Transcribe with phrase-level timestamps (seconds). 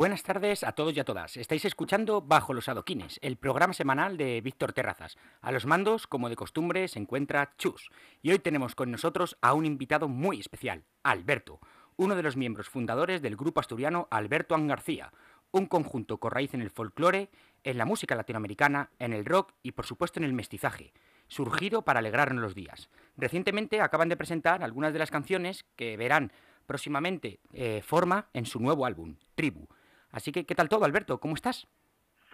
[0.00, 1.36] Buenas tardes a todos y a todas.
[1.36, 5.18] Estáis escuchando Bajo los Adoquines, el programa semanal de Víctor Terrazas.
[5.42, 7.90] A los mandos, como de costumbre, se encuentra Chus.
[8.22, 11.60] Y hoy tenemos con nosotros a un invitado muy especial, Alberto,
[11.98, 15.12] uno de los miembros fundadores del grupo asturiano Alberto Angarcía,
[15.50, 17.28] un conjunto con raíz en el folclore,
[17.62, 20.94] en la música latinoamericana, en el rock y por supuesto en el mestizaje,
[21.28, 22.88] surgido para alegrarnos los días.
[23.18, 26.32] Recientemente acaban de presentar algunas de las canciones que verán
[26.64, 29.68] próximamente eh, forma en su nuevo álbum, Tribu.
[30.12, 31.18] Así que, ¿qué tal todo, Alberto?
[31.20, 31.68] ¿Cómo estás?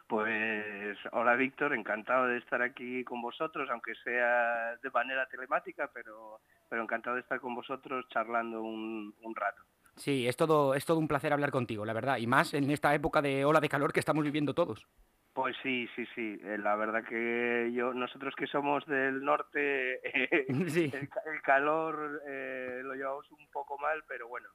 [0.07, 6.41] Pues hola Víctor, encantado de estar aquí con vosotros, aunque sea de manera telemática, pero,
[6.69, 9.63] pero encantado de estar con vosotros charlando un, rato.
[9.97, 12.95] Sí, es todo, es todo un placer hablar contigo, la verdad, y más en esta
[12.95, 14.87] época de ola de calor que estamos viviendo todos.
[15.33, 16.41] Pues sí, sí, sí.
[16.45, 22.95] Eh, la verdad que yo, nosotros que somos del norte, eh, el, calor eh, lo
[22.95, 24.49] llevamos un poco mal, pero bueno,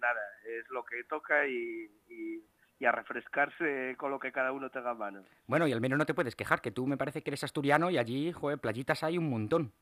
[0.00, 2.42] nada, es lo que toca y y
[2.86, 5.24] a refrescarse con lo que cada uno tenga a mano.
[5.46, 7.90] Bueno, y al menos no te puedes quejar, que tú me parece que eres asturiano
[7.90, 9.72] y allí, joder, playitas hay un montón.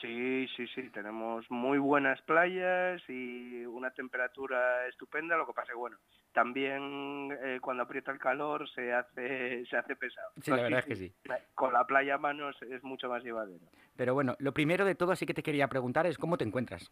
[0.00, 5.70] Sí, sí, sí, tenemos muy buenas playas y una temperatura estupenda, lo que pasa es
[5.70, 5.96] que, bueno,
[6.32, 10.32] también eh, cuando aprieta el calor se hace se hace pesado.
[10.40, 11.14] Sí, la verdad es que sí.
[11.54, 13.64] Con la playa a manos es mucho más llevadero.
[13.96, 16.90] Pero bueno, lo primero de todo, así que te quería preguntar es cómo te encuentras.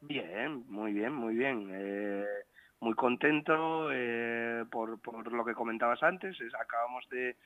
[0.00, 1.70] Bien, muy bien, muy bien.
[1.72, 2.24] Eh,
[2.82, 6.36] muy contento eh, por, por, lo que comentabas antes.
[6.60, 7.36] acabamos de,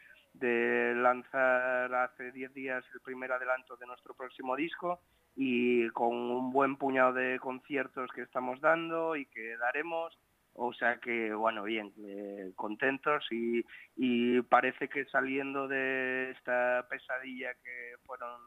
[0.97, 5.01] lanzar hace 10 días el primer adelanto de nuestro próximo disco
[5.35, 10.19] y con un buen puñado de conciertos que estamos dando y que daremos.
[10.55, 13.63] O sea que, bueno, bien, eh, contentos y,
[13.95, 18.41] y parece que saliendo de esta pesadilla que fueron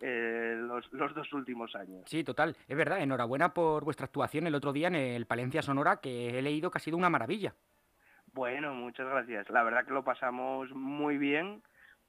[0.00, 2.02] eh, los, dos últimos años.
[2.06, 3.00] Sí, total, es verdad.
[3.00, 6.78] Enhorabuena por vuestra actuación el otro día en el Palencia Sonora, que he leído que
[6.78, 7.54] ha sido una maravilla.
[8.32, 9.48] Bueno, muchas gracias.
[9.50, 11.62] La verdad que lo pasamos muy bien.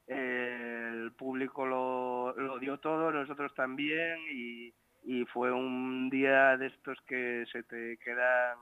[0.08, 4.74] el público lo, dio todo, nosotros también, y,
[5.34, 8.58] fue un día de estos que se te quedan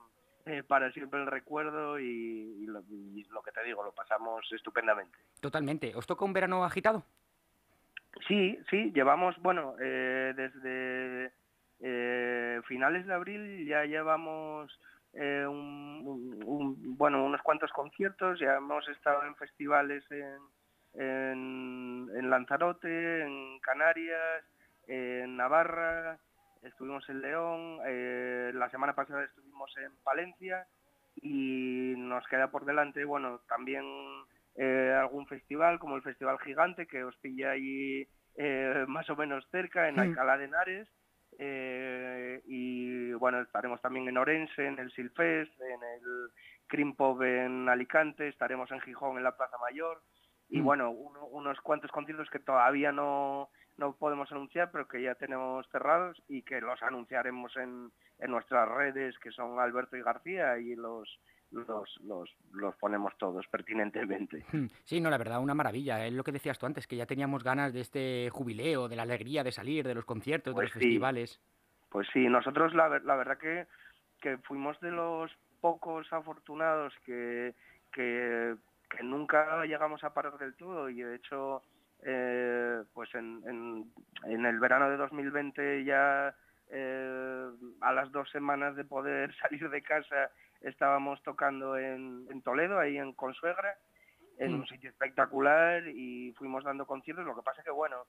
[0.45, 5.17] eh, para siempre el recuerdo y, lo, y, lo, que te digo, lo pasamos estupendamente.
[5.41, 5.93] Totalmente.
[5.95, 7.03] ¿Os toca un verano agitado?
[8.25, 11.31] Sí, sí, llevamos, bueno, eh, desde
[11.79, 14.71] eh, finales de abril ya llevamos
[15.13, 20.39] eh, un, bueno, unos cuantos conciertos, ya hemos estado en festivales en,
[20.93, 24.43] en, Lanzarote, en Canarias,
[24.87, 26.17] en Navarra,
[26.63, 27.77] estuvimos en León,
[28.57, 30.65] la semana pasada estuvimos en Palencia
[31.21, 33.85] y nos queda por delante, bueno, también
[34.57, 39.47] eh, algún festival como el Festival Gigante que os pilla ahí eh, más o menos
[39.51, 39.99] cerca, en mm.
[39.99, 40.87] Alcalá de Henares.
[41.39, 46.31] Eh, y bueno, estaremos también en Orense, en el Silfest, en el
[46.65, 50.01] Crimpov en Alicante, estaremos en Gijón, en la Plaza Mayor.
[50.49, 50.63] Y mm.
[50.63, 56.19] bueno, unos cuantos conciertos que todavía no, no podemos anunciar, pero que ya tenemos cerrados
[56.27, 61.19] y que los anunciaremos en, en nuestras redes, que son Alberto y García, y los
[61.51, 64.45] los, los, los ponemos todos pertinentemente.
[64.51, 64.67] Hmm.
[64.83, 66.05] Sí, no, la verdad, una maravilla.
[66.05, 69.03] Es lo que decías tú antes, que ya teníamos ganas de este jubileo, de la
[69.03, 71.41] alegría de salir, de los conciertos, de pues los festivales.
[71.89, 73.67] Pues sí, nosotros la, la verdad que,
[74.21, 75.31] que fuimos de los
[75.61, 77.53] pocos afortunados que,
[77.93, 78.55] que,
[79.03, 81.61] nunca llegamos a parar del todo y de hecho
[82.03, 83.91] eh, pues en, en,
[84.23, 86.33] en, el verano de 2020 ya
[86.69, 87.47] eh,
[87.81, 93.13] a las dos semanas de poder salir de casa estábamos tocando en, Toledo, ahí en
[93.13, 93.77] Consuegra,
[94.39, 94.67] en un mm.
[94.67, 97.25] sitio espectacular y fuimos dando conciertos.
[97.25, 98.05] Lo que pasa es que, bueno,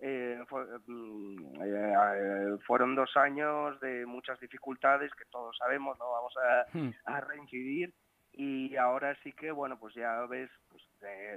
[0.00, 0.38] eh,
[0.86, 6.90] mm, eh, fueron dos años de muchas dificultades que todos sabemos, no vamos a, mm.
[7.04, 7.94] a reincidir
[8.32, 10.82] y ahora sí que, bueno, pues ya ves, pues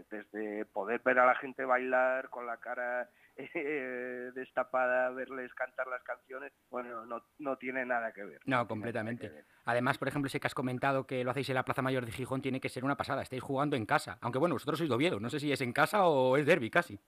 [0.09, 6.01] desde poder ver a la gente bailar con la cara eh, destapada, verles cantar las
[6.03, 8.41] canciones, bueno, no, no tiene nada que ver.
[8.45, 9.45] No, completamente.
[9.65, 12.11] Además, por ejemplo, ese que has comentado que lo hacéis en la Plaza Mayor de
[12.11, 14.95] Gijón tiene que ser una pasada, estáis jugando en casa, aunque bueno, vosotros sois de
[14.95, 16.99] Oviedo, no sé si es en casa o es derby casi.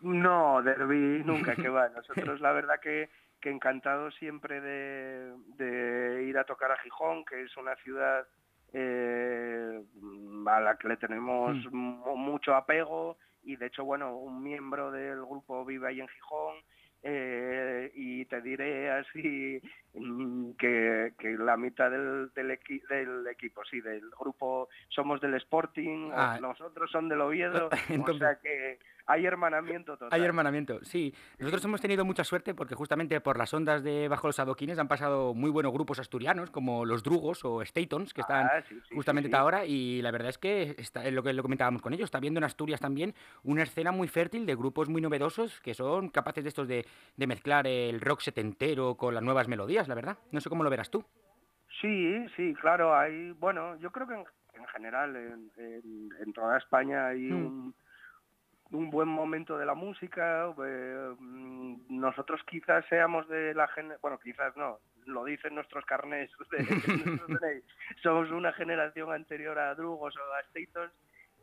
[0.00, 1.88] No, derby nunca, que va.
[1.88, 3.10] Nosotros la verdad que,
[3.40, 8.26] que encantados siempre de, de ir a tocar a Gijón, que es una ciudad
[8.72, 9.82] eh,
[10.46, 12.18] a la que le tenemos mm.
[12.18, 13.16] mucho apego
[13.46, 16.56] y de hecho, bueno, un miembro del grupo vive ahí en Gijón
[17.02, 19.62] eh, y te diré así
[19.94, 26.38] mm, que, la mitad del, del, equipo, sí, del grupo somos del Sporting, ah.
[26.40, 27.70] nosotros son del Oviedo,
[28.08, 30.08] o sea que hay hermanamiento total.
[30.12, 31.14] Hay hermanamiento, sí.
[31.38, 34.88] Nosotros hemos tenido mucha suerte porque justamente por las ondas de Bajo los Adoquines han
[34.88, 38.94] pasado muy buenos grupos asturianos como los Drugos o Statons que están Ah, sí, sí,
[38.94, 41.92] justamente sí, ahora y la verdad es que está, es lo que lo comentábamos con
[41.94, 43.14] ellos, está viendo en Asturias también
[43.44, 46.84] una escena muy fértil de grupos muy novedosos que son capaces de estos de,
[47.16, 50.18] de mezclar el rock setentero con las nuevas melodías, la verdad.
[50.32, 51.04] No sé cómo lo verás tú.
[51.80, 54.24] Sí, sí, claro, hay, bueno, yo creo que en,
[54.54, 57.46] en general en, en- en toda España hay Mm.
[57.46, 57.74] un,
[58.70, 60.52] un buen momento de la música.
[60.64, 61.14] eh,
[61.88, 66.30] nosotros quizás seamos de la generación, bueno, quizás no, lo dicen nuestros carnés,
[68.02, 70.40] somos una generación anterior a Drugos o a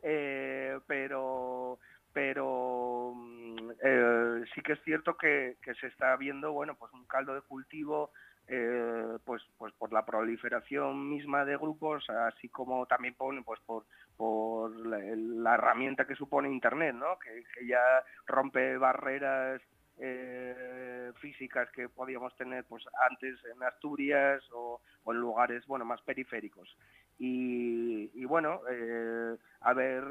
[0.02, 1.78] eh, pero
[2.12, 7.06] pero mm, eh, sí que es cierto que, que se está viendo bueno pues un
[7.06, 8.12] caldo de cultivo
[8.46, 13.86] eh, pues pues por la proliferación misma de grupos así como también pone pues por
[14.18, 17.80] por la, herramienta que supone internet no que, ya
[18.26, 19.62] rompe barreras
[19.96, 26.76] eh, físicas que podíamos tener pues antes en Asturias o, en lugares bueno más periféricos.
[27.16, 30.04] Y, bueno eh, a ver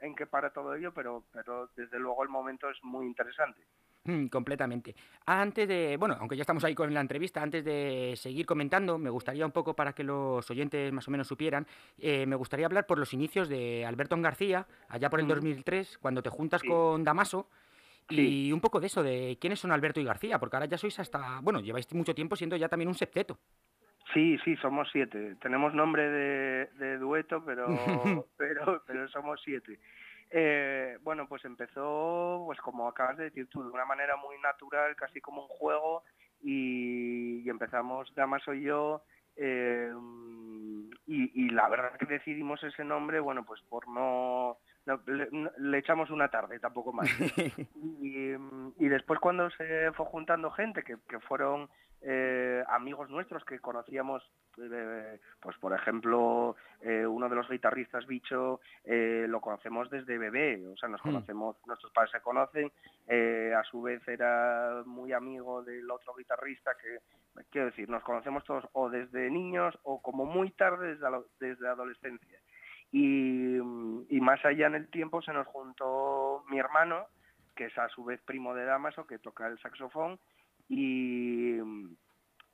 [0.00, 3.62] en qué para todo ello pero pero desde luego el momento es muy interesante
[4.30, 4.94] completamente.
[5.26, 9.10] Antes de, bueno, aunque ya estamos ahí con la entrevista, antes de seguir comentando, me
[9.10, 11.66] gustaría un poco para que los oyentes más o menos supieran,
[11.98, 15.34] eh, me gustaría hablar por los inicios de Alberto García, allá por el Ujú.
[15.36, 16.68] 2003, cuando te juntas Sí.
[16.68, 17.48] con Damaso,
[18.08, 18.48] Sí.
[18.48, 20.98] y un poco de eso, de quiénes son Alberto y García, porque ahora ya sois
[20.98, 23.38] hasta, bueno, lleváis mucho tiempo siendo ya también un septeto.
[24.12, 25.36] Sí, sí, somos siete.
[25.40, 27.66] Tenemos nombre de, de dueto, pero,
[28.36, 29.78] pero, pero somos siete.
[30.30, 34.94] Eh, bueno, pues empezó, pues como acabas de decir tú, de una manera muy natural,
[34.96, 36.04] casi como un juego,
[36.42, 39.02] y, y empezamos Damaso y yo,
[39.36, 39.90] eh,
[41.06, 45.50] y, y la verdad que decidimos ese nombre, bueno, pues por no, no- le, no-
[45.58, 47.08] le echamos una tarde, tampoco más.
[48.02, 48.32] Y,
[48.78, 51.68] y después cuando se fue juntando gente que, que fueron
[52.02, 54.22] eh, amigos nuestros que conocíamos,
[54.58, 60.76] eh, pues por ejemplo, eh, uno de los guitarristas, Bicho, lo conocemos desde bebé, o
[60.76, 61.10] sea, nos Hmm.
[61.12, 62.72] conocemos, nuestros padres se conocen,
[63.54, 66.98] a su vez era muy amigo del otro guitarrista que,
[67.50, 71.06] quiero decir, nos conocemos todos o desde niños o como muy tarde desde,
[71.38, 72.38] desde adolescencia.
[72.92, 77.06] Y, y más allá en el tiempo se nos juntó mi hermano,
[77.54, 80.18] que es a su vez primo de Damaso, que toca el saxofón,
[80.74, 81.58] y,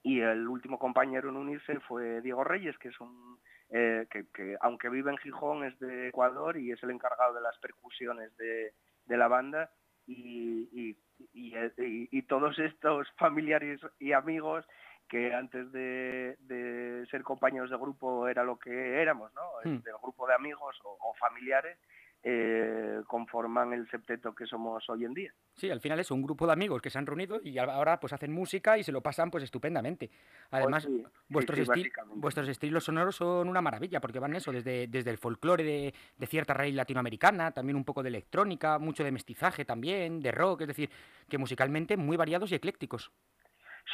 [0.03, 3.39] y el último compañero en unirse fue Diego Reyes, que es un
[3.71, 7.41] eh, que, que aunque vive en Gijón es de Ecuador y es el encargado de
[7.43, 8.73] las percusiones de,
[9.07, 9.71] de la banda
[10.07, 10.97] y, y,
[11.33, 14.65] y- y- y todos estos familiares y amigos
[15.09, 19.43] que antes de, de ser compañeros de grupo era lo que éramos, ¿no?
[19.65, 19.83] Hmm.
[19.83, 21.79] Del grupo de amigos o, o familiares,
[22.23, 25.33] eh, conforman el septeto que somos hoy en día.
[25.57, 28.13] Sí, al final es un grupo de amigos que se han reunido y ahora pues
[28.13, 30.11] hacen música y se lo pasan pues estupendamente.
[30.51, 34.53] Además, Pues sí, sí, vuestros, sí, vuestros estilos sonoros son una maravilla porque van eso,
[34.53, 39.03] desde, desde el folclore de, de cierta raíz latinoamericana, también un poco de electrónica, mucho
[39.03, 40.91] de mestizaje también, de rock, es decir,
[41.27, 43.11] que musicalmente muy variados y eclécticos.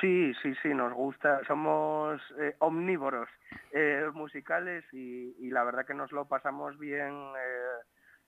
[0.00, 3.28] Sí, sí, sí, nos gusta, somos eh, omnívoros
[3.72, 7.84] eh, musicales y, y la verdad que nos lo pasamos bien, eh,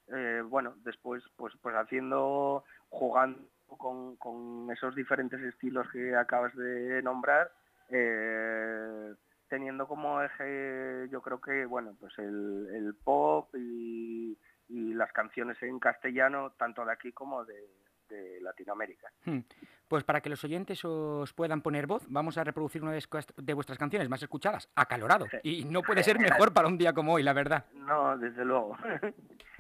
[0.08, 7.02] eh, bueno, después pues pues haciendo, jugando con, con esos diferentes estilos que acabas de
[7.02, 7.50] nombrar,
[7.90, 9.14] eh,
[9.48, 15.62] teniendo como eje yo creo que, bueno, pues el, el pop y, y las canciones
[15.62, 17.68] en castellano, tanto de aquí como de,
[18.08, 19.10] de Latinoamérica.
[19.24, 19.40] Hmm.
[19.88, 23.78] Pues para que los oyentes os puedan poner voz, vamos a reproducir una de vuestras
[23.78, 25.26] canciones más escuchadas, Acalorado.
[25.42, 27.66] Y no puede ser mejor para un día como hoy, la verdad.
[27.74, 28.76] No, desde luego.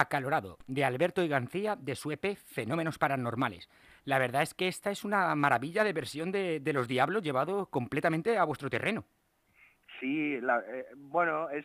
[0.00, 3.68] Acalorado, de Alberto y García, de su EP Fenómenos Paranormales.
[4.04, 7.66] La verdad es que esta es una maravilla de versión de, de Los Diablos llevado
[7.66, 9.04] completamente a vuestro terreno.
[10.00, 11.64] Sí, la, eh, bueno, es,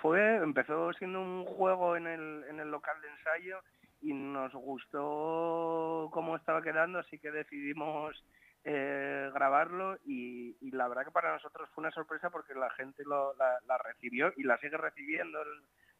[0.00, 3.60] fue, empezó siendo un juego en el, en el local de ensayo
[4.00, 8.22] y nos gustó cómo estaba quedando, así que decidimos
[8.64, 13.34] eh, grabarlo y, la verdad que para nosotros fue una sorpresa porque la gente lo,
[13.34, 15.48] la, recibió y la sigue recibiendo en,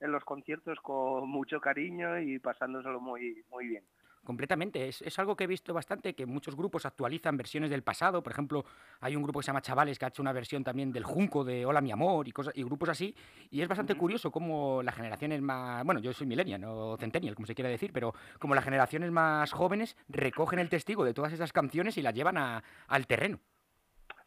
[0.01, 3.85] en, los conciertos con mucho cariño y pasándoselo muy, muy bien
[4.29, 4.89] completamente.
[4.89, 8.23] Es, es, algo que he visto bastante, que muchos grupos actualizan versiones del pasado.
[8.23, 8.63] Por ejemplo,
[9.01, 11.45] hay un grupo que se llama Chavales que ha hecho una versión también del Junco
[11.45, 13.15] de Hola mi amor y, cosas, y grupos así.
[13.51, 14.01] Y es bastante uh -huh.
[14.01, 15.83] curioso cómo las generaciones más...
[15.83, 19.51] Bueno, yo soy millennial, no centennial, como se quiera decir, pero como las generaciones más
[19.53, 23.41] jóvenes recogen el testigo de todas esas canciones y las llevan a, al terreno.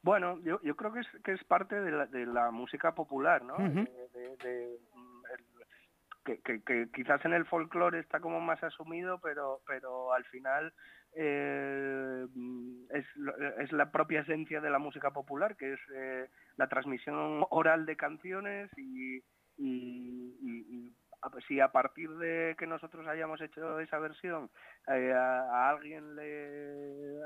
[0.02, 3.44] Bueno, yo, yo creo que es, que es parte de la, de la música popular,
[3.44, 3.54] ¿no?
[3.54, 3.88] Uh -huh.
[3.88, 4.80] de, de, de
[6.24, 10.74] que, que, que, quizás en el folclore está como más asumido, pero, pero al final
[11.14, 12.26] eh,
[12.92, 13.06] es,
[13.60, 17.98] es, la propia esencia de la música popular, que es eh, la transmisión oral de
[17.98, 19.22] canciones y,
[19.58, 20.94] y,
[21.48, 24.50] si a partir de que nosotros hayamos hecho esa versión
[24.88, 27.20] eh, a, alguien le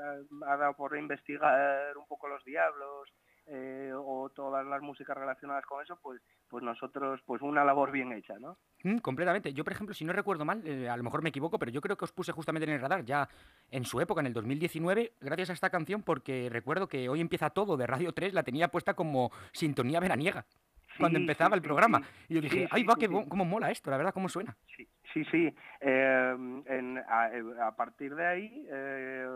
[0.46, 3.10] ha dado por investigar un poco los diablos,
[3.48, 8.12] eh, o todas las músicas relacionadas con eso, pues, pues nosotros, pues una labor bien
[8.12, 8.58] hecha, ¿no?
[8.82, 9.52] Mm, completamente.
[9.52, 11.80] Yo, por ejemplo, si no recuerdo mal, eh, a lo mejor me equivoco, pero yo
[11.80, 13.28] creo que os puse justamente en el radar ya
[13.70, 17.50] en su época, en el 2019, gracias a esta canción, porque recuerdo que hoy empieza
[17.50, 20.44] todo de Radio 3, la tenía puesta como sintonía veraniega.
[20.88, 22.00] Sí, cuando empezaba sí, el programa.
[22.00, 24.56] Sí, y yo dije, ay, va, que, cómo mola esto, la verdad, cómo suena.
[24.76, 25.54] Sí, sí, sí.
[25.80, 26.36] Eh,
[26.66, 29.26] en, a, a, partir de ahí eh,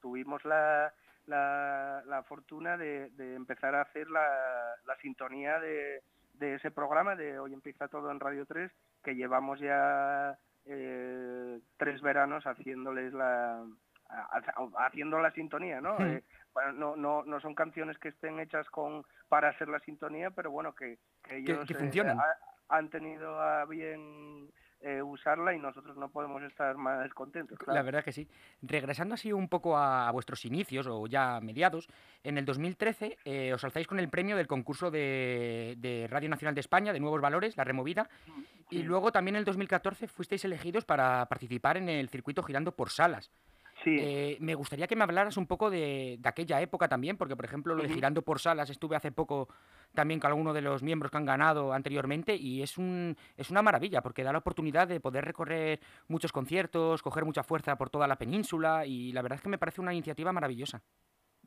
[0.00, 0.92] tuvimos la,
[1.28, 4.26] la, la fortuna de, de, empezar a hacer la,
[4.86, 6.02] la sintonía de,
[6.34, 8.70] de, ese programa de Hoy empieza todo en Radio 3,
[9.04, 13.64] que llevamos ya eh, tres veranos haciéndoles la
[14.78, 15.98] haciendo la sintonía, ¿no?
[16.00, 20.30] Eh, bueno, no, no, no son canciones que estén hechas con para hacer la sintonía,
[20.30, 22.16] pero bueno, que, que ellos que, que funcionan.
[22.16, 22.20] Eh,
[22.70, 27.58] han tenido a bien eh, usarla y nosotros no podemos estar más contentos.
[27.58, 27.74] Claro.
[27.74, 28.28] La verdad que sí.
[28.62, 31.88] Regresando así un poco a, a vuestros inicios o ya mediados,
[32.22, 36.54] en el 2013 eh, os alzáis con el premio del concurso de, de, Radio Nacional
[36.54, 38.08] de España de Nuevos Valores, La Removida,
[38.70, 38.76] sí.
[38.78, 42.90] y luego también en el 2014 fuisteis elegidos para participar en el circuito girando por
[42.90, 43.30] salas.
[43.84, 43.96] Sí.
[44.00, 47.44] Eh, me gustaría que me hablaras un poco de, de, aquella época también, porque por
[47.44, 49.48] ejemplo lo de Girando por Salas estuve hace poco
[49.94, 53.62] también con alguno de los miembros que han ganado anteriormente y es, un, es una
[53.62, 58.06] maravilla porque da la oportunidad de poder recorrer muchos conciertos, coger mucha fuerza por toda
[58.06, 60.82] la península y la verdad es que me parece una iniciativa maravillosa.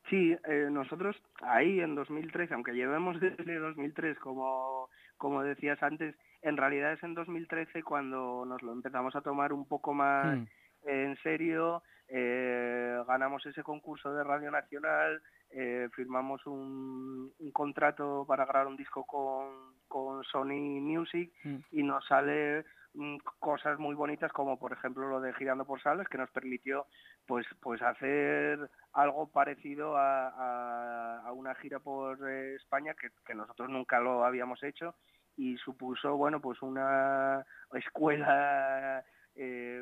[0.10, 6.58] Sí, eh, nosotros ahí en 2013, aunque llevemos desde 2003 como, como decías antes, en
[6.58, 10.40] realidad es en 2013 cuando nos lo empezamos a tomar un poco más...
[10.40, 10.46] Hmm
[10.84, 15.22] en serio, eh, ganamos ese concurso de Radio Nacional,
[15.54, 21.58] eh, firmamos un, un, contrato para grabar un disco con, con Sony Music mm.
[21.72, 26.08] y nos sale mm, cosas muy bonitas como por ejemplo lo de Girando por Salas
[26.08, 26.86] que nos permitió
[27.28, 33.36] pues pues hacer algo parecido a, a, a una gira por eh, España que, que
[33.36, 34.96] nosotros nunca lo habíamos hecho
[35.36, 39.04] y supuso bueno pues una escuela
[39.36, 39.82] eh,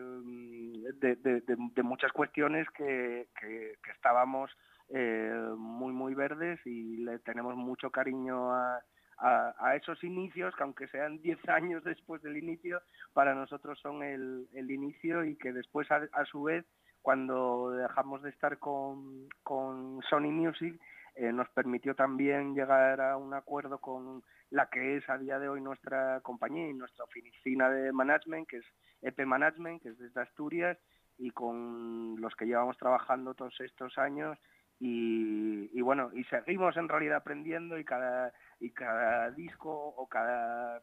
[0.95, 4.51] de, de, de, de, muchas cuestiones que, que, que estábamos
[4.89, 8.81] eh, muy, muy verdes y le tenemos mucho cariño a,
[9.17, 12.81] a, esos inicios, que aunque sean 10 años después del inicio,
[13.13, 16.65] para nosotros son el, el inicio y que después, a, a, su vez,
[17.01, 20.79] cuando dejamos de estar con, con Sony Music,
[21.15, 25.49] eh, nos permitió también llegar a un acuerdo con la que es a día de
[25.49, 28.65] hoy nuestra compañía y nuestra oficina de management, que es
[29.01, 30.77] EP Management, que es desde Asturias,
[31.17, 34.37] y con los que llevamos trabajando todos estos años.
[34.79, 40.81] Y, y bueno, y seguimos en realidad aprendiendo y cada, y cada disco o cada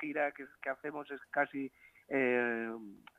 [0.00, 1.72] gira que, hacemos es casi
[2.08, 2.70] eh,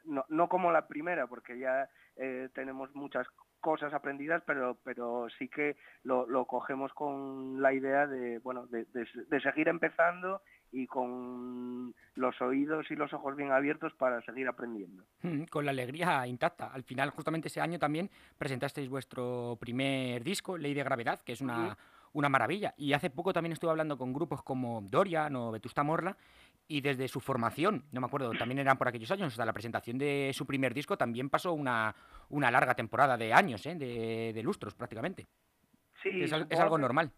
[0.05, 3.27] no, no como la primera, porque ya eh, tenemos muchas
[3.59, 8.85] cosas aprendidas, pero, pero sí que lo, lo cogemos con la idea de, bueno, de,
[8.85, 15.03] de, seguir empezando y con los oídos y los ojos bien abiertos para seguir aprendiendo.
[15.49, 16.67] Con la alegría intacta.
[16.67, 21.41] Al final, justamente ese año también presentasteis vuestro primer disco, Ley de Gravedad, que es
[21.41, 21.75] una...
[21.75, 21.81] Sí
[22.13, 22.73] una maravilla.
[22.77, 26.17] Y hace poco también estuve hablando con grupos como Dorian o Vetusta Morla
[26.67, 29.97] y desde su formación, no me acuerdo, también eran por aquellos años, hasta la presentación
[29.97, 31.95] de su primer disco también pasó una,
[32.29, 33.75] una larga temporada de años, ¿eh?
[33.75, 35.27] de, de lustros prácticamente.
[36.03, 37.11] Sí, es, es algo normal.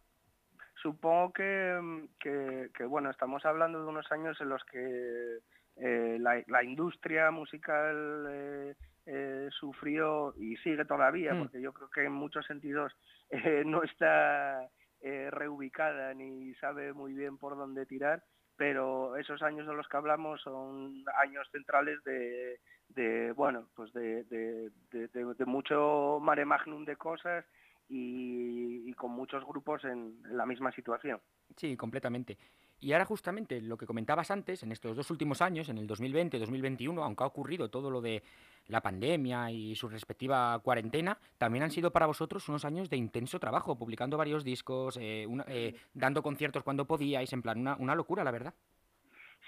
[0.81, 5.39] Supongo que, que, que, bueno, estamos hablando de unos años en los que
[5.77, 11.39] eh, la, la, industria musical eh, eh, sufrió y sigue todavía, mm.
[11.39, 12.93] porque yo creo que en muchos sentidos
[13.65, 14.69] no está
[15.01, 18.21] reubicada ni sabe muy bien por dónde tirar,
[18.57, 22.59] pero esos años de los que hablamos son años centrales de,
[22.89, 27.45] de bueno, pues de, de mucho mare magnum de cosas
[27.89, 31.19] y, y con muchos grupos en, en la misma situación.
[31.55, 32.37] Sí, completamente.
[32.81, 37.03] Y ahora justamente lo que comentabas antes, en estos dos últimos años, en el 2020-2021,
[37.03, 38.23] aunque ha ocurrido todo lo de
[38.67, 43.39] la pandemia y su respectiva cuarentena, también han sido para vosotros unos años de intenso
[43.39, 47.95] trabajo, publicando varios discos, eh, una, eh, dando conciertos cuando podíais, en plan, una, una
[47.95, 48.53] locura, la verdad.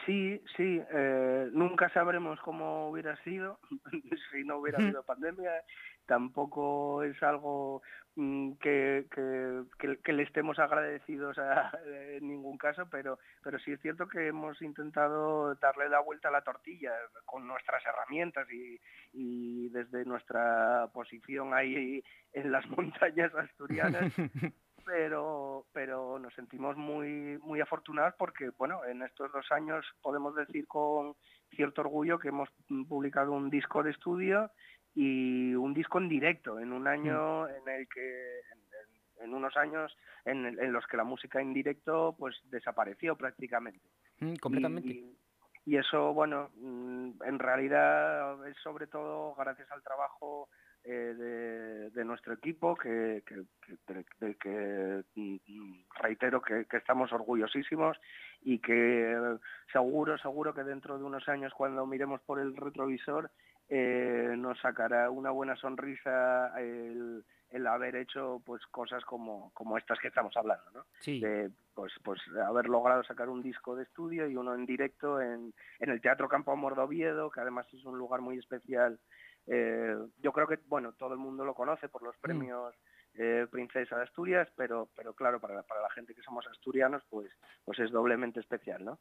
[0.05, 3.59] Sí, sí, eh, nunca sabremos cómo hubiera sido
[4.31, 5.51] si no hubiera habido pandemia.
[6.05, 7.81] Tampoco es algo
[8.15, 11.71] mm, que, que, que, que, le estemos agradecidos a,
[12.17, 16.31] en ningún caso, pero, pero sí es cierto que hemos intentado darle la vuelta a
[16.31, 16.91] la tortilla
[17.25, 18.79] con nuestras herramientas y,
[19.13, 22.03] y desde nuestra posición ahí
[22.33, 24.11] en las montañas asturianas
[24.85, 30.67] pero pero nos sentimos muy muy afortunados porque bueno en estos dos años podemos decir
[30.67, 31.15] con
[31.55, 32.49] cierto orgullo que hemos
[32.87, 34.51] publicado un disco de estudio
[34.93, 39.95] y un disco en directo en un año en el que en, en unos años
[40.25, 43.87] en, en, los que la música en directo pues desapareció prácticamente.
[44.19, 44.89] Mm, completamente.
[44.89, 45.17] y,
[45.65, 50.49] y eso bueno mm, en realidad es sobre todo gracias al trabajo
[50.83, 53.43] eh, de, de, nuestro equipo, que, que,
[53.85, 57.99] que, de, que mm, reitero que, que, estamos orgullosísimos
[58.41, 59.15] y que
[59.71, 63.29] seguro, seguro que dentro de unos años cuando miremos por el retrovisor
[63.73, 69.97] eh, nos sacará una buena sonrisa el, el haber hecho pues cosas como, como estas
[69.99, 70.85] que estamos hablando, ¿no?
[70.99, 71.19] Sí.
[71.19, 75.53] De, pues, pues haber logrado sacar un disco de estudio y uno en directo en,
[75.79, 78.99] en el Teatro Campo Amor de Oviedo, que además es un lugar muy especial
[79.47, 82.75] eh, yo creo que, bueno, todo el mundo lo conoce por los premios
[83.15, 87.31] eh, Princesa de Asturias, pero, pero claro, para, para la gente que somos asturianos, pues,
[87.65, 88.99] pues es doblemente especial, ¿no?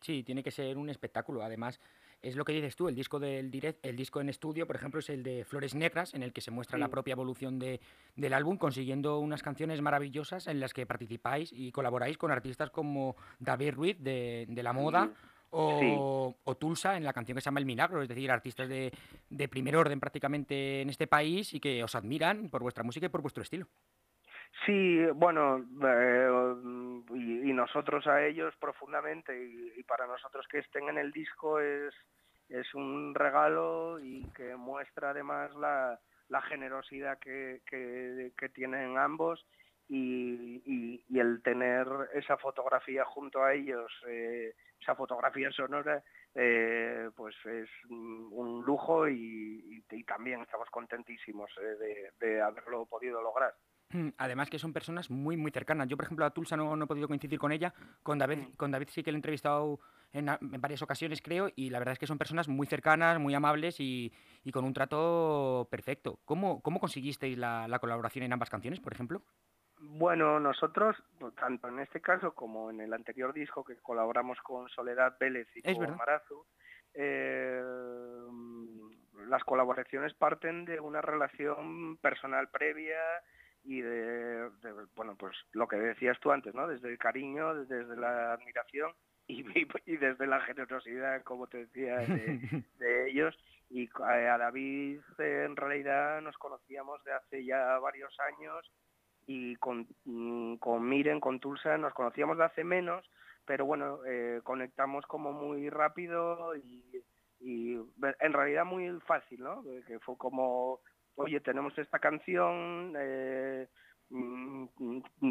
[0.00, 1.42] Sí, tiene que ser un espectáculo.
[1.42, 1.80] Además,
[2.22, 5.00] es lo que dices tú, el disco del direct, el disco en estudio, por ejemplo,
[5.00, 6.80] es el de Flores Negras, en el que se muestra sí.
[6.80, 7.80] la propia evolución de,
[8.16, 13.16] del álbum, consiguiendo unas canciones maravillosas en las que participáis y colaboráis con artistas como
[13.38, 15.06] David Ruiz de, de La Moda.
[15.06, 15.94] Sí o, sí.
[16.44, 18.90] o, Tulsa en la canción que se llama El Milagro, es decir, artistas de,
[19.28, 23.08] de, primer orden prácticamente en este país y que os admiran por vuestra música y
[23.10, 23.68] por vuestro estilo.
[24.66, 26.28] Sí, bueno, eh,
[27.14, 31.94] y, nosotros a ellos profundamente y, para nosotros que estén en el disco es,
[32.48, 39.44] es un regalo y que muestra además la, la generosidad que, que, tienen ambos
[39.88, 40.62] y,
[41.08, 46.02] y, el tener esa fotografía junto a ellos, eh, esa fotografía sonora,
[46.34, 53.54] eh, pues es un lujo y, también estamos contentísimos eh, de, haberlo podido lograr.
[54.18, 55.88] Además que son personas muy muy cercanas.
[55.88, 57.74] Yo, por ejemplo, a Tulsa no, no he podido coincidir con ella.
[58.02, 58.56] Con David, mm.
[58.56, 59.80] con David sí que le he entrevistado
[60.12, 63.34] en, en, varias ocasiones, creo, y la verdad es que son personas muy cercanas, muy
[63.34, 64.12] amables y,
[64.44, 66.18] y con un trato perfecto.
[66.24, 69.22] ¿Cómo, cómo conseguisteis la, la colaboración en ambas canciones, por ejemplo?
[69.84, 70.96] Bueno, nosotros,
[71.36, 75.60] tanto en este caso como en el anterior disco que colaboramos con Soledad Vélez y
[75.64, 75.96] es con verdad.
[75.96, 76.46] Marazu,
[76.94, 77.60] eh,
[79.28, 83.00] las colaboraciones parten de una relación personal previa
[83.64, 86.66] y de, de, bueno, pues lo que decías tú antes, ¿no?
[86.66, 88.92] Desde el cariño, desde la admiración
[89.26, 89.44] y,
[89.86, 93.38] y desde la generosidad, como te decía, de, de ellos.
[93.70, 98.70] Y a David eh, en realidad nos conocíamos de hace ya varios años
[99.26, 103.08] y con, mm, con Miren, con Tulsa, nos conocíamos de hace menos,
[103.46, 107.02] pero bueno, eh, conectamos como muy rápido y,
[107.40, 107.74] y
[108.20, 109.62] en realidad muy fácil, ¿no?
[109.86, 110.80] Que fue como,
[111.16, 113.68] oye, tenemos esta canción, eh,
[114.10, 114.66] mm,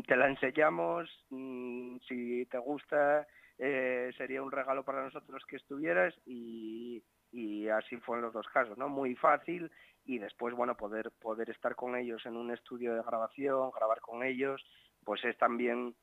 [0.08, 6.13] te la enseñamos, mm, si te gusta, eh, sería un regalo para nosotros que estuvieras
[6.26, 8.89] y, y así fue en los dos casos, ¿no?
[8.89, 9.72] Muy fácil
[10.06, 14.24] y después, bueno, poder, poder estar con ellos en un estudio de grabación, grabar con
[14.24, 14.63] ellos,
[15.04, 15.96] pues es también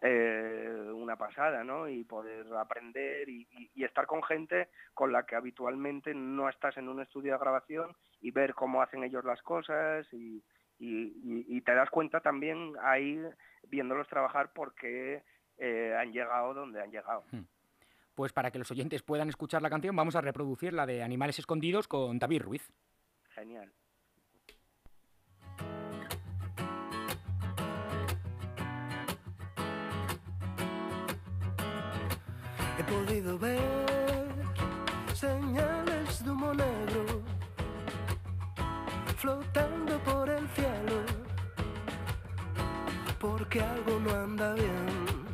[0.00, 1.88] eh, una pasada, ¿no?
[1.88, 6.76] Y poder aprender y, y, y, estar con gente con la que habitualmente no estás
[6.76, 10.42] en un estudio de grabación y ver cómo hacen ellos las cosas y,
[10.78, 13.18] y te das cuenta también ahí
[13.68, 15.22] viéndolos trabajar porque
[15.58, 17.24] eh, han llegado donde han llegado.
[17.30, 17.42] Hmm.
[18.14, 21.38] Pues para que los oyentes puedan escuchar la canción vamos a reproducir la de Animales
[21.38, 22.72] Escondidos con David Ruiz.
[23.34, 23.72] Genial.
[32.84, 34.28] He podido ver
[35.14, 37.22] señales de humo negro
[39.16, 41.02] flotando por el cielo,
[43.18, 45.24] porque algo no anda bien.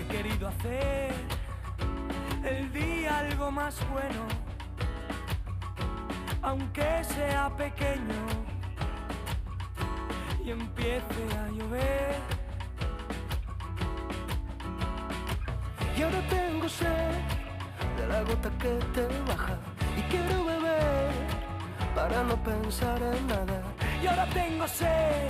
[0.00, 1.14] He querido hacer
[2.44, 4.22] el día algo más bueno,
[6.42, 8.22] aunque sea pequeño
[10.44, 12.35] y empiece a llover.
[15.96, 17.14] Y ahora tengo sed
[17.96, 19.56] de la gota que te baja
[19.96, 21.10] y quiero beber
[21.94, 23.62] para no pensar en nada.
[24.02, 25.28] Y ahora tengo sed,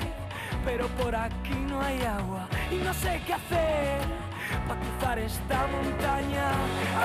[0.65, 4.01] pero por aquí no hay agua y no sé qué hacer
[4.67, 6.51] para cruzar esta montaña.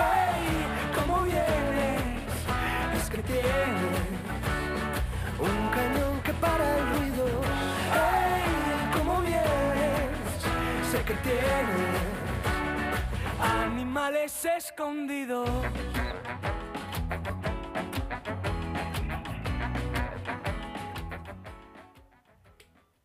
[0.09, 0.65] ¡Ey!
[0.95, 2.01] ¿Cómo vienes?
[2.97, 4.01] Es que tienes
[5.39, 7.25] Un cañón que para el ruido,
[7.93, 8.97] ¡Ey!
[8.97, 10.09] ¿Cómo vienes?
[10.91, 12.00] sé que tiene
[14.01, 15.47] Animales escondidos.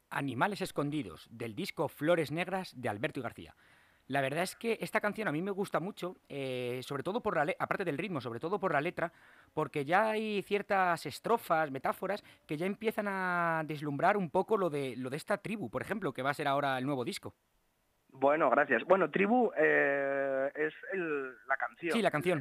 [0.09, 3.55] Animales Escondidos, del disco Flores Negras de Alberto y García.
[4.07, 7.37] La verdad es que esta canción a mí me gusta mucho, eh, sobre todo por
[7.37, 9.13] la aparte del ritmo, sobre todo por la letra,
[9.53, 14.97] porque ya hay ciertas estrofas, metáforas, que ya empiezan a deslumbrar un poco lo de,
[14.97, 17.35] lo de esta tribu, por ejemplo, que va a ser ahora el nuevo disco.
[18.19, 18.85] Bueno, gracias.
[18.85, 21.93] Bueno, Tribu eh, es el- la canción.
[21.93, 22.39] Sí, la canción.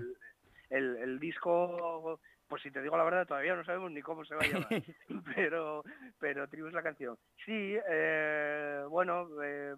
[0.70, 4.24] El, el- el disco, pues si te digo la verdad, todavía no sabemos ni cómo
[4.26, 4.70] se va a llamar.
[5.36, 5.84] pero,
[6.20, 7.18] pero Tribu es la canción.
[7.46, 9.76] Sí, eh, bueno, eh,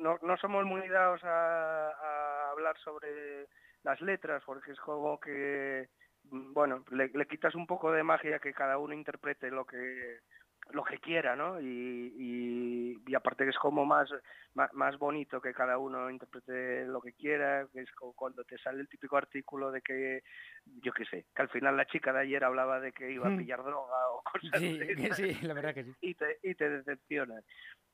[0.00, 3.46] no, no somos muy dados a, a hablar sobre
[3.84, 5.88] las letras, porque es como que,
[6.24, 10.18] bueno, le, le quitas un poco de magia que cada uno interprete lo que
[10.74, 11.60] lo que quiera, ¿no?
[11.60, 11.66] Y,
[12.18, 14.08] y, y aparte que es como más,
[14.54, 18.58] más, más bonito que cada uno interprete lo que quiera, que es como cuando te
[18.58, 20.22] sale el típico artículo de que,
[20.82, 23.30] yo qué sé, que al final la chica de ayer hablaba de que iba a
[23.30, 23.38] Mm.
[23.38, 25.94] pillar droga o cosas Sí, de sí, la verdad que sí.
[26.00, 27.42] y te, y te decepcionan.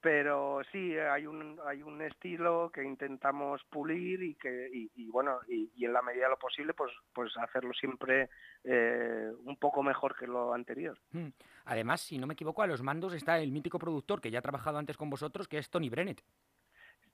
[0.00, 5.40] Pero sí, hay un, hay un estilo que intentamos pulir y que y, y bueno
[5.48, 8.28] y, y en la medida de lo posible pues pues hacerlo siempre
[8.62, 10.96] eh, un poco mejor que lo anterior.
[11.10, 11.28] Mm.
[11.68, 14.42] Además, si no me equivoco, a los mandos está el mítico productor que ya ha
[14.42, 16.22] trabajado antes con vosotros, que es Tony Bennett.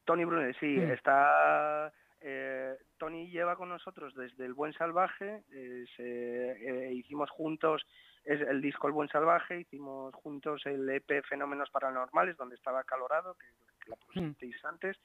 [0.05, 0.91] Tony Brunet, sí, Mm.
[0.93, 1.93] está.
[2.27, 5.43] eh, Tony lleva con nosotros desde El Buen Salvaje.
[5.53, 7.85] eh, se- eh, hicimos juntos
[8.25, 13.35] es el disco El Buen Salvaje, hicimos juntos el EP Fenómenos Paranormales, donde estaba Calorado,
[13.35, 13.47] que,
[13.85, 14.97] que la pusisteis antes.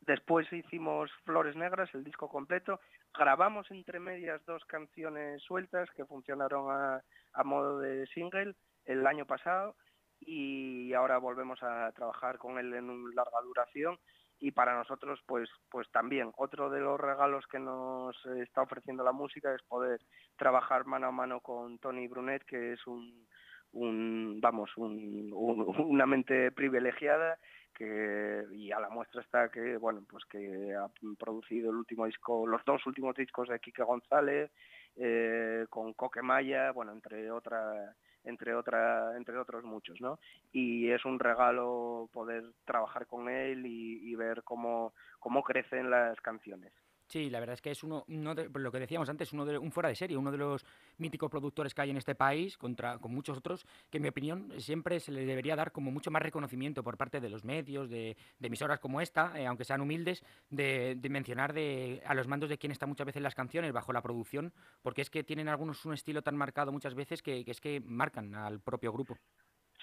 [0.00, 2.80] Después hicimos Flores Negras, el disco completo.
[3.12, 7.02] Grabamos entre medias dos canciones sueltas que funcionaron a,
[7.34, 9.76] a modo de single el año pasado
[10.20, 13.98] y ahora volvemos a trabajar con él en un larga duración
[14.40, 19.12] y para nosotros pues pues también otro de los regalos que nos está ofreciendo la
[19.12, 20.00] música es poder
[20.36, 23.26] trabajar mano a mano con Tony Brunet que es un,
[23.72, 27.38] un vamos un- un- una mente privilegiada
[27.74, 32.46] que y a la muestra está que bueno pues que ha producido el último disco
[32.46, 34.50] los dos últimos discos de Quique González
[34.96, 40.18] eh, con Coque Maya bueno entre otras entre otra entre otros muchos no
[40.52, 46.20] y es un regalo poder trabajar con él y, y ver cómo cómo crecen las
[46.20, 46.72] canciones
[47.08, 49.56] Sí, la verdad es que es uno, uno de, lo que decíamos antes, uno de,
[49.56, 50.64] un fuera de serie, uno de los
[50.98, 54.52] míticos productores que hay en este país, contra, con muchos otros, que en mi opinión
[54.58, 58.14] siempre se le debería dar como mucho más reconocimiento por parte de los medios, de,
[58.38, 62.50] de emisoras como esta, eh, aunque sean humildes, de, de mencionar de, a los mandos
[62.50, 65.86] de quien está muchas veces las canciones bajo la producción, porque es que tienen algunos
[65.86, 69.16] un estilo tan marcado muchas veces que, que es que marcan al propio grupo.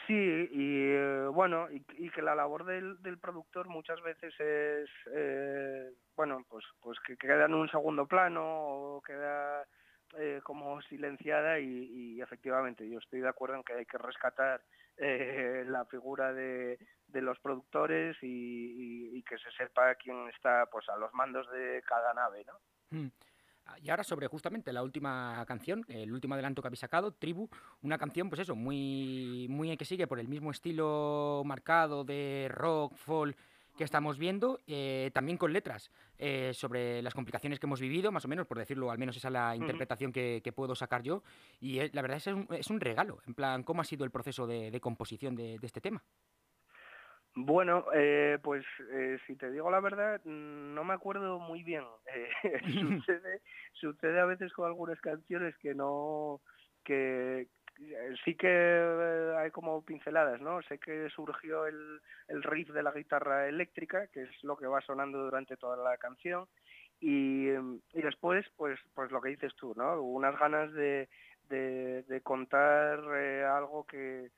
[0.07, 0.94] Sí, y
[1.35, 6.65] bueno, y, y que la labor del, del productor muchas veces es, eh, bueno, pues,
[6.81, 9.63] pues que queda en un segundo plano o queda
[10.17, 14.63] eh, como silenciada y, y efectivamente yo estoy de acuerdo en que hay que rescatar
[14.97, 16.79] eh, la figura de,
[17.13, 22.43] los productores y que se sepa quién está pues a los mandos de cada nave,
[22.45, 22.59] ¿no?
[22.89, 23.07] Mm.
[23.81, 27.49] Y ahora sobre justamente la última canción, el último adelanto que habéis sacado, Tribu,
[27.81, 32.95] una canción pues eso, muy, muy que sigue por el mismo estilo marcado de rock,
[32.95, 33.37] folk
[33.75, 38.25] que estamos viendo, eh, también con letras eh, sobre las complicaciones que hemos vivido, más
[38.25, 41.23] o menos, por decirlo, al menos esa es la interpretación que, que puedo sacar yo,
[41.59, 44.11] y eh, la verdad es un, es un regalo, en plan, ¿cómo ha sido el
[44.11, 46.03] proceso de, de composición de, de este tema?
[47.37, 51.83] Bueno, eh, pues eh, si te digo la verdad, mm, no me acuerdo muy bien.
[52.43, 53.41] Eh, sucede,
[53.73, 56.39] sucede a veces con algunas canciones que no,
[56.83, 57.41] que,
[57.79, 60.61] eh, sí que eh, hay como pinceladas, ¿no?
[60.63, 64.79] Sé que surgió el, el riff de la guitarra eléctrica, que es lo que va
[64.81, 66.45] sonando durante toda la canción,
[67.01, 70.01] y, y después, pues, pues lo que dices tú, ¿no?
[70.01, 71.09] Unas ganas de,
[71.49, 74.31] de, de contar eh, algo que,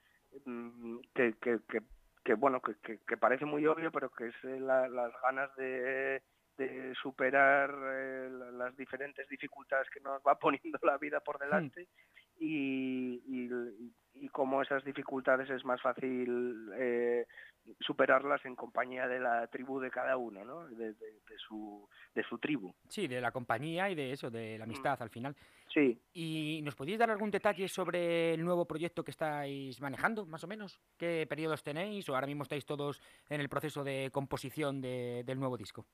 [0.46, 1.82] mm, que, que, que,
[2.28, 5.56] que, bueno, que, que, que parece muy obvio, pero que es eh, la- las ganas
[5.56, 6.22] de,
[6.58, 11.88] de superar eh, la- las diferentes dificultades que nos va poniendo la vida por delante
[12.38, 13.50] y, y,
[14.14, 17.26] y cómo esas dificultades es más fácil eh,
[17.80, 20.68] superarlas en compañía de la tribu de cada uno, ¿no?
[20.68, 22.74] de, de- de su, de su tribu.
[22.88, 25.36] Sí, de la compañía y de eso, de la amistad al final.
[25.74, 30.44] Sí, ¿Y nos podéis dar algún detalle sobre el nuevo proyecto que estáis manejando, más
[30.44, 30.80] o menos?
[30.98, 35.40] ¿Qué periodos tenéis o ahora mismo estáis todos en el proceso de composición de- del
[35.40, 35.86] nuevo disco?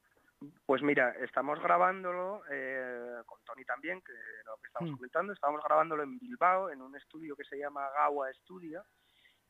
[0.65, 4.11] Pues mira, estamos grabándolo eh, con Tony también, que
[4.45, 4.95] lo que estamos Mm.
[4.95, 8.83] comentando, estamos grabándolo en Bilbao, en un estudio que se llama Gawa Studio,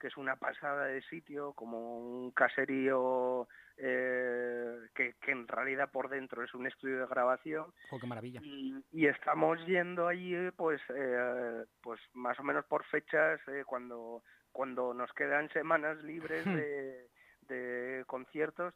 [0.04, 6.10] que es una pasada de sitio, como un caserío eh, que, que en realidad por
[6.10, 8.42] dentro es un estudio de grabación ¡Jo, qué maravilla!
[8.44, 14.24] y, y estamos yendo allí pues eh, pues más o menos por fechas eh, cuando
[14.52, 17.08] cuando nos quedan semanas libres de,
[17.48, 18.74] de conciertos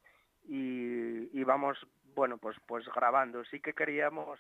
[0.48, 1.78] y, y vamos
[2.16, 4.40] bueno pues pues grabando sí que queríamos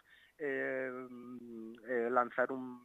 [2.09, 2.81] lanzar un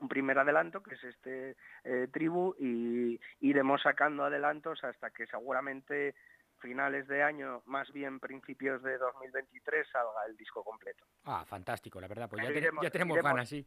[0.00, 6.14] un primer adelanto que es este eh, tribu y iremos sacando adelantos hasta que seguramente
[6.58, 12.08] finales de año más bien principios de 2023 salga el disco completo Ah, fantástico, la
[12.08, 13.66] verdad, pues ya, te- tenemos iremos- ganas, sí.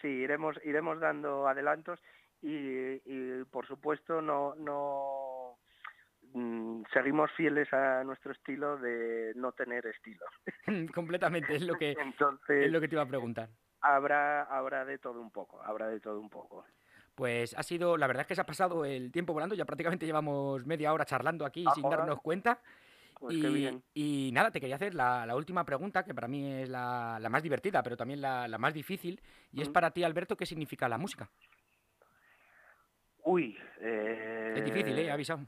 [0.00, 2.00] Sí, iremos, iremos dando adelantos
[2.40, 5.58] y, y, por supuesto no, no
[6.32, 10.24] mm, seguimos fieles a nuestro estilo de no tener estilo.
[10.94, 13.50] Completamente, es lo que Entonces es lo que te iba a preguntar.
[13.80, 16.64] Habrá, habrá de todo un poco, habrá de todo un poco.
[17.14, 20.06] Pues ha sido, la verdad es que se ha pasado el tiempo volando, ya prácticamente
[20.06, 22.60] llevamos media hora charlando aquí sin darnos cuenta.
[23.18, 26.68] Pues y, y nada, te quería hacer la, la última pregunta, que para mí es
[26.70, 29.20] la, la más divertida, pero también la, la más difícil,
[29.52, 31.28] y es para ti, Alberto, ¿qué significa la música?
[33.24, 35.04] Uy, eh, Es difícil, ¿eh?
[35.04, 35.46] He avisado.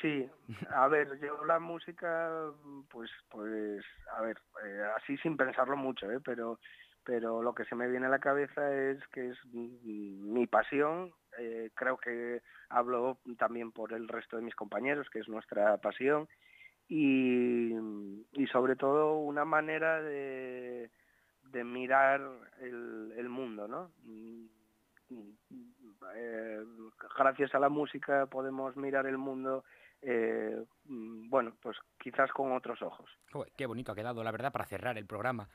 [0.00, 0.28] Sí,
[0.74, 2.50] a ver, yo la música,
[2.90, 3.84] pues, pues,
[4.16, 6.20] a ver, eh, así sin pensarlo mucho, ¿eh?
[6.24, 6.58] pero,
[7.04, 11.12] pero lo que se me viene a la cabeza es que es mi pasión.
[11.38, 16.28] eh, creo que hablo también por el resto de mis compañeros, que es nuestra pasión
[16.88, 17.72] y,
[18.32, 20.90] y sobre todo una manera de,
[21.42, 22.20] de mirar
[22.60, 23.90] el, mundo, ¿no?
[26.16, 26.64] Eh,
[27.16, 29.64] gracias a la música podemos mirar el mundo
[30.02, 33.10] eh, bueno, pues quizás con otros ojos.
[33.32, 35.48] Joder, qué bonito ha quedado, la verdad, para cerrar el programa.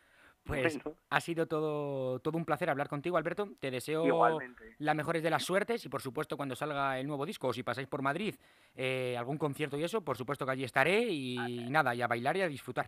[0.50, 3.50] Pues Bueno, ha sido todo, todo un placer hablar contigo, Alberto.
[3.60, 4.76] Te deseo igualmente.
[4.80, 7.62] las mejores de las suertes y por supuesto cuando salga el nuevo disco o si
[7.62, 8.36] pasáis por Madrid
[8.76, 12.36] eh, algún concierto y eso, por supuesto que allí estaré y nada, y a bailar
[12.38, 12.88] y a disfrutar.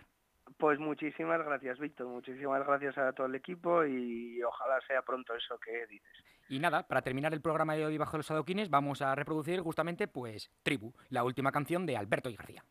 [0.57, 2.07] Pues muchísimas gracias, Víctor.
[2.07, 6.23] Muchísimas gracias a todo el equipo y ojalá sea pronto eso que dices.
[6.49, 10.07] Y nada, para terminar el programa de hoy bajo los adoquines vamos a reproducir justamente
[10.07, 12.63] pues Tribu, la última canción de Alberto y García.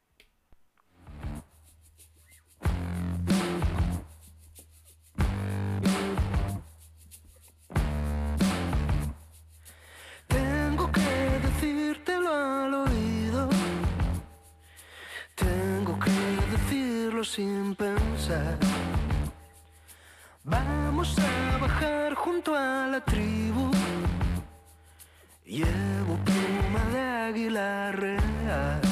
[11.61, 13.49] Decírtelo al oído.
[15.35, 16.11] Tengo que
[16.53, 18.59] decirlo sin pensar.
[20.45, 23.71] Vamos a bajar junto a la tribu.
[25.45, 28.90] Llevo pluma de águila real.